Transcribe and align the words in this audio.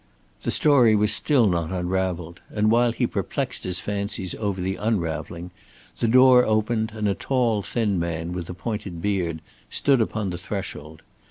The 0.41 0.49
story 0.49 0.95
was 0.95 1.13
still 1.13 1.47
not 1.47 1.69
unraveled, 1.71 2.39
and 2.49 2.71
while 2.71 2.91
he 2.91 3.05
perplexed 3.05 3.63
his 3.65 3.79
fancies 3.79 4.33
over 4.33 4.59
the 4.59 4.75
unraveling, 4.77 5.51
the 5.99 6.07
door 6.07 6.43
opened, 6.43 6.91
and 6.95 7.07
a 7.07 7.13
tall, 7.13 7.61
thin 7.61 7.99
man 7.99 8.33
with 8.33 8.49
a 8.49 8.55
pointed 8.55 8.99
beard 8.99 9.43
stood 9.69 10.01
upon 10.01 10.31
the 10.31 10.39
threshold. 10.39 11.03